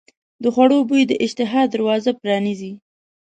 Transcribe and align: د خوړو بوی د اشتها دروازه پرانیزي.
د 0.43 0.45
خوړو 0.53 0.77
بوی 0.89 1.03
د 1.07 1.11
اشتها 1.25 1.61
دروازه 1.73 2.11
پرانیزي. 2.21 2.73